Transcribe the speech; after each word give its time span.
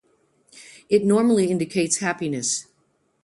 It 0.89 1.05
normally 1.05 1.51
indicates 1.51 1.97
happiness. 1.97 2.65